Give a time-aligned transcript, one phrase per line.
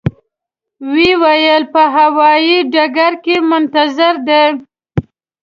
[0.91, 4.43] و یې ویل په هوایي ډګر کې منتظر دي.